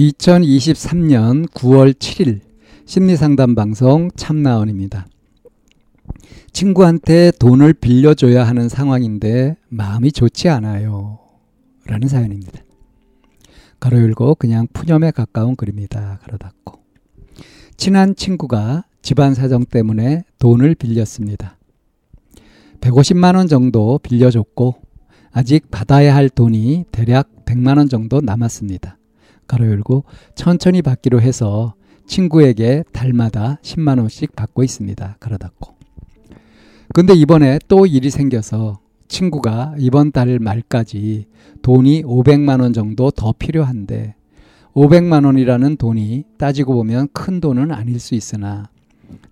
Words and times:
2023년 0.00 1.46
9월 1.50 1.92
7일 1.92 2.40
심리상담 2.86 3.54
방송 3.54 4.10
참나원입니다. 4.16 5.06
친구한테 6.52 7.30
돈을 7.38 7.74
빌려줘야 7.74 8.46
하는 8.46 8.70
상황인데 8.70 9.56
마음이 9.68 10.10
좋지 10.12 10.48
않아요. 10.48 11.18
라는 11.84 12.08
사연입니다. 12.08 12.62
가로 13.78 14.00
열고 14.00 14.36
그냥 14.36 14.66
푸념에 14.72 15.10
가까운 15.10 15.54
글입니다. 15.54 16.18
가로 16.22 16.38
닫고. 16.38 16.80
친한 17.76 18.16
친구가 18.16 18.84
집안 19.02 19.34
사정 19.34 19.66
때문에 19.66 20.24
돈을 20.38 20.76
빌렸습니다. 20.76 21.58
150만 22.80 23.36
원 23.36 23.48
정도 23.48 23.98
빌려줬고 23.98 24.76
아직 25.30 25.70
받아야 25.70 26.14
할 26.14 26.30
돈이 26.30 26.86
대략 26.90 27.44
100만 27.44 27.76
원 27.76 27.88
정도 27.90 28.22
남았습니다. 28.22 28.96
가로 29.50 29.66
열고 29.66 30.04
천천히 30.36 30.80
받기로 30.80 31.20
해서 31.20 31.74
친구에게 32.06 32.84
달마다 32.92 33.58
10만 33.62 33.98
원씩 33.98 34.36
받고 34.36 34.62
있습니다. 34.62 35.16
가로 35.18 35.38
닫고. 35.38 35.74
근데 36.94 37.14
이번에 37.14 37.58
또 37.66 37.84
일이 37.86 38.10
생겨서 38.10 38.78
친구가 39.08 39.74
이번 39.78 40.12
달 40.12 40.38
말까지 40.38 41.26
돈이 41.62 42.04
500만 42.04 42.60
원 42.60 42.72
정도 42.72 43.10
더 43.10 43.32
필요한데 43.36 44.14
500만 44.72 45.26
원이라는 45.26 45.76
돈이 45.76 46.24
따지고 46.38 46.74
보면 46.74 47.08
큰 47.12 47.40
돈은 47.40 47.72
아닐 47.72 47.98
수 47.98 48.14
있으나 48.14 48.70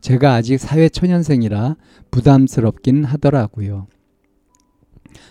제가 0.01 0.35
아직 0.35 0.59
사회 0.59 0.89
초년생이라 0.89 1.77
부담스럽긴 2.11 3.05
하더라고요. 3.05 3.87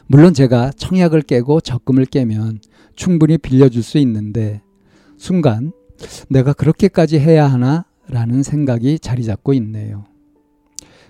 물론 0.05 0.33
제가 0.33 0.71
청약을 0.71 1.23
깨고 1.23 1.59
적금을 1.59 2.05
깨면 2.05 2.59
충분히 2.95 3.37
빌려줄 3.37 3.83
수 3.83 3.97
있는데 3.97 4.61
순간 5.17 5.71
내가 6.29 6.53
그렇게까지 6.53 7.19
해야 7.19 7.47
하나? 7.47 7.85
라는 8.07 8.43
생각이 8.43 8.99
자리 8.99 9.23
잡고 9.25 9.53
있네요. 9.55 10.05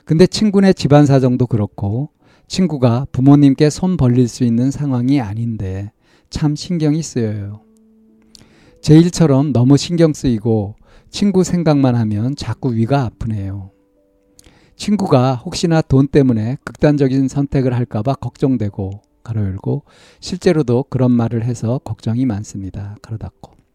근데 0.05 0.25
친구네 0.25 0.73
집안 0.73 1.05
사정도 1.05 1.45
그렇고 1.45 2.09
친구가 2.47 3.08
부모님께 3.11 3.69
손 3.69 3.97
벌릴 3.97 4.28
수 4.28 4.44
있는 4.44 4.72
상황이 4.72 5.19
아닌데 5.19 5.91
참 6.30 6.55
신경이 6.55 7.03
쓰여요. 7.03 7.61
제 8.81 8.97
일처럼 8.97 9.52
너무 9.53 9.78
신경 9.78 10.13
쓰이고 10.13 10.75
친구 11.09 11.44
생각만 11.44 11.95
하면 11.95 12.35
자꾸 12.35 12.73
위가 12.73 13.03
아프네요. 13.03 13.72
친구가 14.75 15.35
혹시나 15.35 15.81
돈 15.81 16.08
때문에 16.08 16.58
극단적인 16.63 17.28
선택을 17.28 17.73
할까봐 17.73 18.16
걱정되고 18.16 19.02
가로 19.23 19.41
열고 19.41 19.83
실제로도 20.22 20.85
그런 20.89 21.11
말을 21.11 21.44
해서 21.44 21.80
걱정이 21.83 22.25
많습니다. 22.25 22.96
가로 23.01 23.17
닫고. 23.17 23.66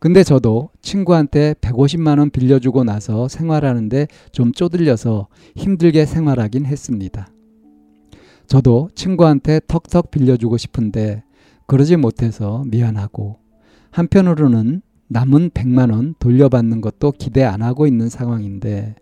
근데 0.00 0.24
저도 0.24 0.70
친구한테 0.80 1.54
150만 1.60 2.18
원 2.18 2.30
빌려주고 2.30 2.84
나서 2.84 3.28
생활하는데 3.28 4.08
좀 4.32 4.52
쪼들려서 4.52 5.28
힘들게 5.56 6.06
생활하긴 6.06 6.64
했습니다. 6.64 7.28
저도 8.46 8.88
친구한테 8.94 9.60
턱턱 9.68 10.10
빌려주고 10.10 10.56
싶은데 10.56 11.22
그러지 11.66 11.96
못해서 11.96 12.64
미안하고 12.66 13.36
한편으로는 13.90 14.80
남은 15.08 15.50
100만 15.50 15.92
원 15.92 16.14
돌려받는 16.18 16.80
것도 16.80 17.12
기대 17.12 17.44
안 17.44 17.60
하고 17.60 17.86
있는 17.86 18.08
상황인데 18.08 18.94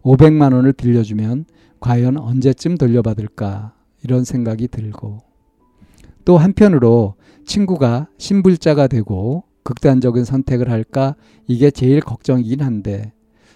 500만 0.00 0.54
원을 0.54 0.72
빌려주면 0.72 1.44
과연 1.78 2.16
언제쯤 2.16 2.78
돌려받을까 2.78 3.74
이런 4.02 4.24
생각이 4.24 4.68
들고 4.68 5.18
또 6.24 6.38
한편으로 6.38 7.16
친구가 7.44 8.08
신불자가 8.16 8.86
되고 8.86 9.44
극단적인 9.62 10.24
선택을 10.24 10.70
할까 10.70 11.14
이게 11.46 11.70
제일 11.70 12.00
걱정이긴 12.00 12.60
한데 12.60 13.12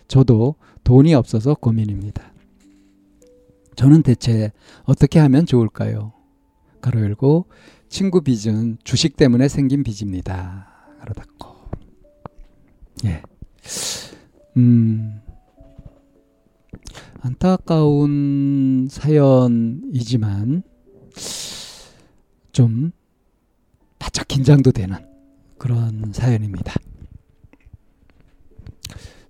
저도 0.08 0.56
돈이 0.84 1.14
없어서 1.14 1.54
고민입니다. 1.54 2.32
저는 3.74 4.02
대체 4.02 4.52
어떻게 4.84 5.18
하면 5.18 5.46
좋을까요? 5.46 6.12
가로 6.80 7.00
열고 7.00 7.46
친구 7.88 8.22
빚은 8.22 8.78
주식 8.84 9.16
때문에 9.16 9.48
생긴 9.48 9.82
빚입니다. 9.82 10.68
가로 11.00 11.12
닫고. 11.12 11.56
예. 13.04 13.22
음. 14.56 15.20
안타까운 17.20 18.86
사연이지만 18.88 20.62
좀 22.52 22.92
바짝 23.98 24.28
긴장도 24.28 24.70
되는 24.70 24.96
그런 25.58 26.12
사연입니다. 26.12 26.74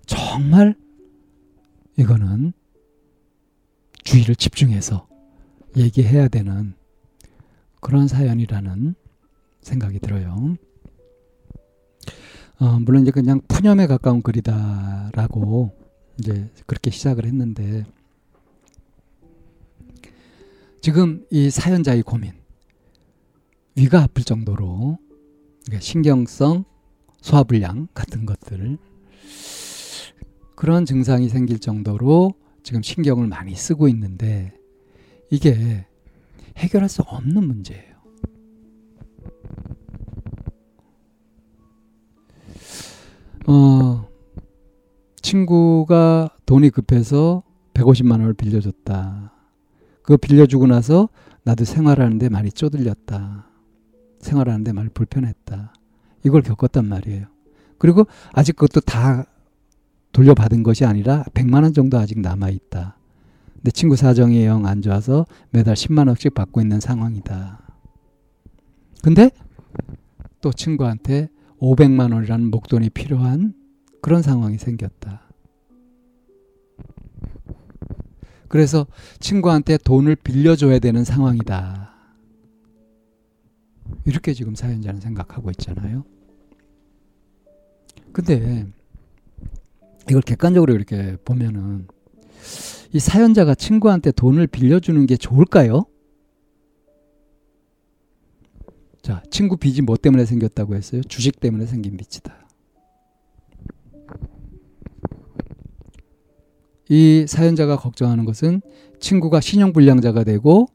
정말 0.05 0.75
이거는 1.97 2.53
주의를 4.03 4.35
집중해서 4.35 5.07
얘기해야 5.75 6.27
되는 6.27 6.73
그런 7.81 8.07
사연이라는 8.07 8.95
생각이 9.61 9.99
들어요. 9.99 10.55
어, 12.59 12.79
물론 12.79 13.03
이제 13.03 13.11
그냥 13.11 13.41
푸념에 13.47 13.85
가까운 13.85 14.21
글이다라고 14.21 15.77
이제 16.19 16.49
그렇게 16.65 16.89
시작을 16.89 17.25
했는데 17.25 17.85
지금 20.81 21.25
이 21.29 21.49
사연자의 21.49 22.01
고민 22.03 22.33
위가 23.75 24.03
아플 24.03 24.23
정도로 24.23 24.97
신경성 25.79 26.63
소화불량 27.21 27.87
같은 27.93 28.25
것들 28.25 28.77
그런 30.55 30.85
증상이 30.85 31.29
생길 31.29 31.59
정도로 31.59 32.33
지금 32.63 32.81
신경을 32.81 33.27
많이 33.27 33.55
쓰고 33.55 33.87
있는데 33.89 34.53
이게 35.29 35.85
해결할 36.57 36.89
수 36.89 37.01
없는 37.03 37.43
문제예요. 37.45 37.97
어, 43.47 44.07
친구가 45.21 46.31
돈이 46.45 46.69
급해서 46.71 47.43
150만 47.73 48.13
원을 48.13 48.33
빌려줬다. 48.33 49.31
그거 50.01 50.17
빌려주고 50.17 50.67
나서 50.67 51.09
나도 51.43 51.65
생활하는데 51.65 52.29
많이 52.29 52.51
쪼들렸다. 52.51 53.36
생활하는데 54.19 54.73
많이 54.73 54.89
불편했다. 54.89 55.73
이걸 56.25 56.41
겪었단 56.41 56.85
말이에요. 56.87 57.27
그리고 57.77 58.05
아직 58.33 58.55
그것도 58.55 58.81
다 58.81 59.25
돌려받은 60.11 60.63
것이 60.63 60.85
아니라 60.85 61.23
100만 61.33 61.63
원 61.63 61.73
정도 61.73 61.97
아직 61.97 62.19
남아 62.19 62.49
있다. 62.49 62.97
근데 63.55 63.71
친구 63.71 63.95
사정이 63.95 64.45
영 64.45 64.65
안 64.65 64.81
좋아서 64.81 65.25
매달 65.51 65.75
10만 65.75 66.07
원씩 66.07 66.33
받고 66.33 66.61
있는 66.61 66.79
상황이다. 66.79 67.61
근데 69.03 69.29
또 70.41 70.51
친구한테 70.51 71.29
500만 71.59 72.13
원이라는 72.13 72.49
목돈이 72.49 72.89
필요한 72.91 73.53
그런 74.01 74.21
상황이 74.21 74.57
생겼다. 74.57 75.21
그래서 78.47 78.87
친구한테 79.19 79.77
돈을 79.77 80.15
빌려줘야 80.15 80.79
되는 80.79 81.03
상황이다. 81.03 81.96
이렇게 84.07 84.33
지금 84.33 84.55
사연자는 84.55 85.01
생각하고 85.01 85.51
있잖아요. 85.51 86.03
근데 88.11 88.65
이걸 90.09 90.21
객관적으로 90.21 90.73
이렇게 90.73 91.17
보면은 91.25 91.87
이 92.93 92.99
사연자가 92.99 93.53
친구한테 93.53 94.11
돈을 94.11 94.47
빌려주는 94.47 95.05
게 95.05 95.17
좋을까요? 95.17 95.85
자, 99.01 99.21
친구 99.29 99.57
빚이 99.57 99.81
뭐 99.81 99.95
때문에 99.97 100.25
생겼다고 100.25 100.75
했어요? 100.75 101.01
주식 101.03 101.39
때문에 101.39 101.65
생긴 101.65 101.97
빚이다. 101.97 102.47
이 106.89 107.25
사연자가 107.27 107.75
걱정하는 107.75 108.23
것은 108.23 108.61
친구가 108.99 109.41
신용불량자가 109.41 110.23
되고 110.23 110.67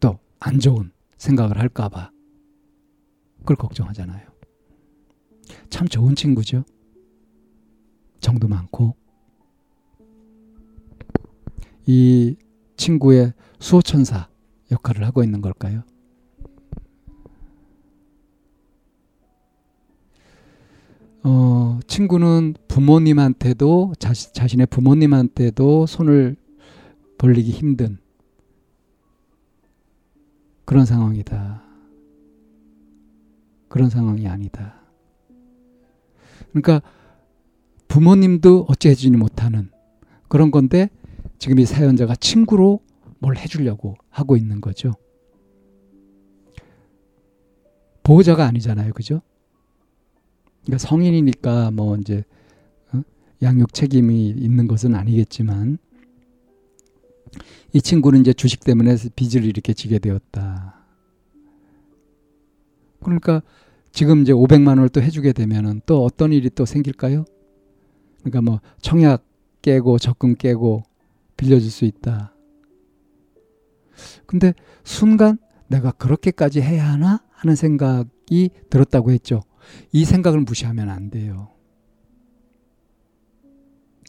또 0.00 0.18
안 0.40 0.60
좋은 0.60 0.92
생각을 1.16 1.58
할까봐 1.58 2.10
그걸 3.48 3.56
걱정하잖아요. 3.56 4.28
참 5.70 5.88
좋은 5.88 6.14
친구죠. 6.14 6.64
정도 8.20 8.46
많고 8.46 8.94
이 11.86 12.36
친구의 12.76 13.32
수호천사 13.58 14.28
역할을 14.70 15.06
하고 15.06 15.24
있는 15.24 15.40
걸까요? 15.40 15.82
어, 21.22 21.80
친구는 21.86 22.54
부모님한테도 22.68 23.94
자시, 23.98 24.30
자신의 24.34 24.66
부모님한테도 24.66 25.86
손을 25.86 26.36
벌리기 27.16 27.50
힘든 27.50 27.96
그런 30.66 30.84
상황이다. 30.84 31.67
그런 33.68 33.90
상황이 33.90 34.26
아니다. 34.26 34.80
그러니까 36.50 36.82
부모님도 37.88 38.66
어찌 38.68 38.88
해주지 38.88 39.10
못하는 39.10 39.70
그런 40.28 40.50
건데 40.50 40.90
지금 41.38 41.58
이 41.58 41.64
사연자가 41.64 42.16
친구로 42.16 42.80
뭘 43.18 43.36
해주려고 43.36 43.96
하고 44.10 44.36
있는 44.36 44.60
거죠. 44.60 44.92
보호자가 48.02 48.46
아니잖아요. 48.46 48.92
그죠? 48.92 49.20
그러니까 50.64 50.78
성인이니까 50.78 51.70
뭐 51.70 51.96
이제 51.96 52.24
어? 52.92 53.02
양육 53.42 53.74
책임이 53.74 54.30
있는 54.30 54.66
것은 54.66 54.94
아니겠지만 54.94 55.78
이 57.72 57.82
친구는 57.82 58.20
이제 58.20 58.32
주식 58.32 58.64
때문에 58.64 58.96
빚을 59.14 59.44
이렇게 59.44 59.74
지게 59.74 59.98
되었다. 59.98 60.77
그러니까 63.02 63.42
지금 63.92 64.22
이제 64.22 64.32
500만 64.32 64.68
원을 64.68 64.88
또 64.88 65.00
해주게 65.00 65.32
되면은 65.32 65.82
또 65.86 66.04
어떤 66.04 66.32
일이 66.32 66.50
또 66.50 66.64
생길까요? 66.64 67.24
그러니까 68.20 68.42
뭐 68.42 68.60
청약 68.80 69.24
깨고 69.62 69.98
적금 69.98 70.34
깨고 70.34 70.82
빌려줄 71.36 71.70
수 71.70 71.84
있다. 71.84 72.34
근데 74.26 74.54
순간 74.84 75.38
내가 75.68 75.90
그렇게까지 75.92 76.60
해야 76.60 76.92
하나 76.92 77.22
하는 77.30 77.54
생각이 77.56 78.50
들었다고 78.70 79.12
했죠. 79.12 79.42
이 79.92 80.04
생각을 80.04 80.40
무시하면 80.40 80.88
안 80.88 81.10
돼요. 81.10 81.50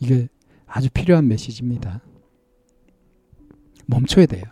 이게 0.02 0.28
아주 0.66 0.90
필요한 0.92 1.28
메시지입니다. 1.28 2.02
멈춰야 3.86 4.26
돼요. 4.26 4.44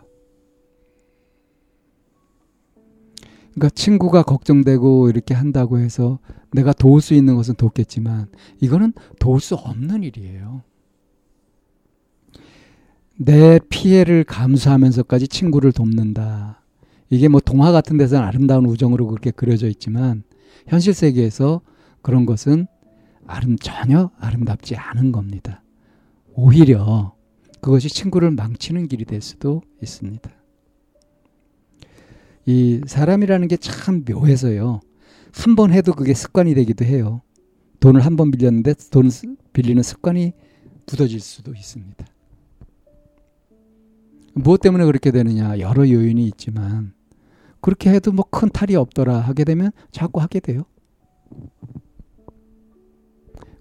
그러니까 3.58 3.70
친구가 3.70 4.22
걱정되고 4.22 5.10
이렇게 5.10 5.34
한다고 5.34 5.78
해서 5.78 6.20
내가 6.52 6.72
도울 6.72 7.00
수 7.00 7.12
있는 7.14 7.34
것은 7.34 7.56
돕겠지만 7.56 8.28
이거는 8.60 8.92
도울 9.18 9.40
수 9.40 9.56
없는 9.56 10.04
일이에요. 10.04 10.62
내 13.16 13.58
피해를 13.68 14.22
감수하면서까지 14.22 15.26
친구를 15.26 15.72
돕는다. 15.72 16.62
이게 17.10 17.26
뭐 17.26 17.40
동화 17.40 17.72
같은 17.72 17.96
데서는 17.96 18.24
아름다운 18.24 18.64
우정으로 18.64 19.08
그렇게 19.08 19.32
그려져 19.32 19.66
있지만 19.66 20.22
현실 20.68 20.94
세계에서 20.94 21.60
그런 22.00 22.26
것은 22.26 22.68
아름 23.26 23.58
전혀 23.58 24.10
아름답지 24.18 24.76
않은 24.76 25.10
겁니다. 25.10 25.62
오히려 26.32 27.14
그것이 27.60 27.88
친구를 27.88 28.30
망치는 28.30 28.86
길이 28.86 29.04
될 29.04 29.20
수도 29.20 29.62
있습니다. 29.82 30.37
이 32.48 32.80
사람이라는 32.86 33.46
게 33.48 33.56
참 33.58 34.04
묘해서요. 34.08 34.80
한 35.32 35.54
번 35.56 35.70
해도 35.72 35.92
그게 35.92 36.14
습관이 36.14 36.54
되기도 36.54 36.84
해요. 36.84 37.20
돈을 37.80 38.00
한 38.04 38.16
번 38.16 38.30
빌렸는데 38.30 38.74
돈 38.90 39.10
빌리는 39.52 39.82
습관이 39.82 40.32
굳어질 40.86 41.20
수도 41.20 41.52
있습니다. 41.54 42.06
무엇 44.34 44.60
때문에 44.60 44.84
그렇게 44.86 45.10
되느냐 45.10 45.58
여러 45.58 45.88
요인이 45.88 46.24
있지만 46.28 46.94
그렇게 47.60 47.90
해도 47.90 48.12
뭐 48.12 48.24
큰 48.30 48.48
탈이 48.48 48.76
없더라 48.76 49.18
하게 49.18 49.44
되면 49.44 49.70
자꾸 49.90 50.20
하게 50.20 50.40
돼요. 50.40 50.62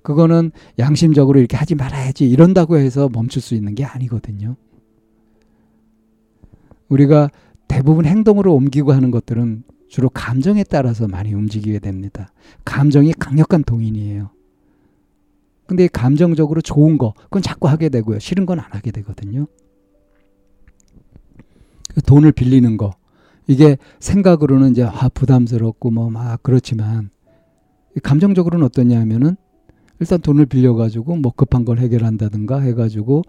그거는 0.03 0.51
양심적으로 0.79 1.39
이렇게 1.39 1.57
하지 1.57 1.75
말아야지 1.75 2.29
이런다고 2.29 2.77
해서 2.77 3.09
멈출 3.11 3.41
수 3.41 3.53
있는 3.55 3.75
게 3.75 3.83
아니거든요. 3.83 4.55
우리가 6.87 7.29
대부분 7.77 8.05
행동으로 8.05 8.55
옮기고 8.55 8.91
하는 8.91 9.11
것들은 9.11 9.61
주로 9.87 10.09
감정에 10.09 10.63
따라서 10.63 11.07
많이 11.07 11.31
움직이게 11.35 11.77
됩니다. 11.77 12.31
감정이 12.65 13.13
강력한 13.13 13.63
동인이에요. 13.63 14.31
근데 15.67 15.87
감정적으로 15.87 16.61
좋은 16.61 16.97
거, 16.97 17.13
그건 17.25 17.43
자꾸 17.43 17.67
하게 17.67 17.89
되고요. 17.89 18.17
싫은 18.17 18.47
건 18.47 18.57
안 18.59 18.65
하게 18.71 18.89
되거든요. 18.89 19.45
돈을 22.07 22.31
빌리는 22.31 22.77
거, 22.77 22.95
이게 23.45 23.77
생각으로는 23.99 24.71
이제 24.71 24.81
아, 24.81 25.07
부담스럽고 25.09 25.91
뭐 25.91 26.09
막 26.09 26.41
그렇지만 26.41 27.11
감정적으로는 28.01 28.65
어떠냐 28.65 28.99
하면은 29.01 29.35
일단 29.99 30.19
돈을 30.19 30.47
빌려가지고 30.47 31.17
뭐 31.17 31.31
급한 31.31 31.63
걸 31.63 31.77
해결한다든가 31.77 32.59
해가지고 32.61 33.21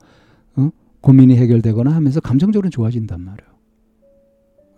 어? 0.56 0.70
고민이 1.02 1.36
해결되거나 1.36 1.94
하면서 1.94 2.20
감정적으로는 2.20 2.70
좋아진단 2.70 3.20
말이에요. 3.20 3.47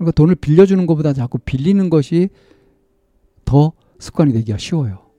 그러니까 0.01 0.13
돈을 0.13 0.35
빌려주는 0.35 0.87
것보다 0.87 1.13
자꾸 1.13 1.37
빌리는 1.37 1.91
것이 1.91 2.31
더 3.45 3.73
습관이 3.99 4.33
되기가 4.33 4.57
쉬워요. 4.57 5.11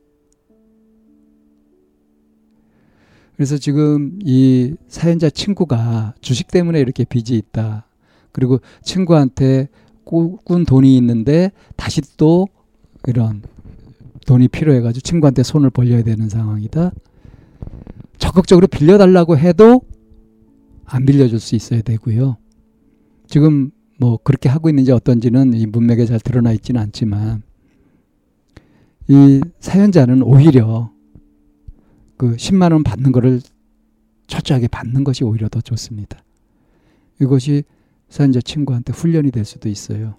그래서 3.35 3.59
지금 3.59 4.17
이 4.23 4.73
사연자 4.87 5.29
친구가 5.29 6.15
주식 6.19 6.47
때문에 6.47 6.79
이렇게 6.79 7.03
빚이 7.05 7.37
있다. 7.37 7.85
그리고 8.31 8.59
친구한테 8.81 9.69
꾼 10.03 10.65
돈이 10.65 10.97
있는데 10.97 11.51
다시 11.75 12.01
또 12.17 12.47
이런 13.05 13.43
돈이 14.25 14.47
필요해가지고 14.47 15.01
친구한테 15.01 15.43
손을 15.43 15.69
벌려야 15.69 16.01
되는 16.01 16.27
상황이다. 16.27 16.91
적극적으로 18.17 18.65
빌려달라고 18.65 19.37
해도 19.37 19.81
안 20.85 21.05
빌려줄 21.05 21.39
수 21.39 21.55
있어야 21.55 21.83
되고요. 21.83 22.37
지금 23.27 23.71
뭐 24.01 24.17
그렇게 24.17 24.49
하고 24.49 24.67
있는지 24.67 24.91
어떤지는 24.91 25.53
이 25.53 25.67
문맥에 25.67 26.07
잘 26.07 26.19
드러나 26.19 26.51
있지는 26.53 26.81
않지만 26.81 27.43
이 29.07 29.41
사연자는 29.59 30.23
오히려 30.23 30.91
그 32.17 32.35
10만 32.35 32.71
원 32.71 32.83
받는 32.83 33.11
거를 33.11 33.41
철저하게 34.25 34.69
받는 34.69 35.03
것이 35.03 35.23
오히려 35.23 35.47
더 35.49 35.61
좋습니다. 35.61 36.23
이것이 37.21 37.63
사연자 38.09 38.41
친구한테 38.41 38.91
훈련이 38.91 39.29
될 39.29 39.45
수도 39.45 39.69
있어요. 39.69 40.15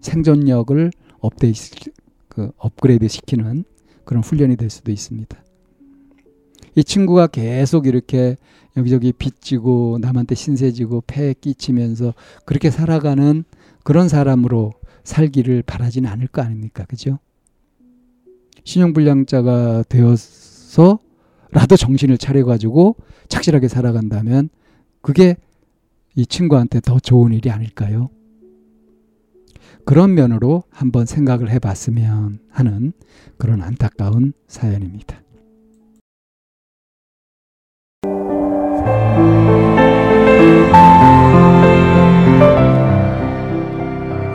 생존력을 0.00 0.90
업데이트, 1.18 1.90
그 2.28 2.52
업그레이드 2.56 3.06
시키는 3.06 3.64
그런 4.04 4.22
훈련이 4.22 4.56
될 4.56 4.70
수도 4.70 4.90
있습니다. 4.90 5.44
이 6.76 6.82
친구가 6.82 7.26
계속 7.26 7.86
이렇게 7.86 8.38
여기저기 8.76 9.12
빚지고 9.12 9.98
남한테 10.00 10.34
신세지고 10.34 11.04
폐 11.06 11.32
끼치면서 11.34 12.14
그렇게 12.44 12.70
살아가는 12.70 13.44
그런 13.82 14.08
사람으로 14.08 14.72
살기를 15.04 15.62
바라지는 15.62 16.10
않을 16.10 16.26
거 16.28 16.42
아닙니까? 16.42 16.84
그죠? 16.86 17.18
신용불량자가 18.64 19.84
되어서라도 19.88 20.96
정신을 21.78 22.18
차려가지고 22.18 22.96
착실하게 23.28 23.68
살아간다면 23.68 24.48
그게 25.02 25.36
이 26.16 26.26
친구한테 26.26 26.80
더 26.80 26.98
좋은 26.98 27.32
일이 27.32 27.50
아닐까요? 27.50 28.08
그런 29.84 30.14
면으로 30.14 30.62
한번 30.70 31.04
생각을 31.04 31.50
해 31.50 31.58
봤으면 31.58 32.38
하는 32.48 32.92
그런 33.36 33.60
안타까운 33.60 34.32
사연입니다. 34.48 35.23